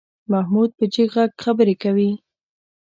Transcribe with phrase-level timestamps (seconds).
[0.31, 2.11] محمود په جګ غږ خبرې کوي.